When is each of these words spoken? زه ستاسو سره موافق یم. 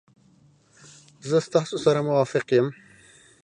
زه 1.29 1.37
ستاسو 1.47 1.75
سره 1.85 1.99
موافق 2.07 2.47
یم. 2.57 2.67